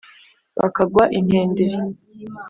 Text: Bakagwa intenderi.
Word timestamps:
Bakagwa 0.57 1.03
intenderi. 1.19 1.79